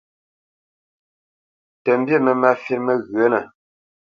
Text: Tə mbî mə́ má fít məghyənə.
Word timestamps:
Tə 1.83 1.91
mbî 1.99 2.15
mə́ 2.23 2.35
má 2.41 2.51
fít 2.63 2.81
məghyənə. 2.85 3.41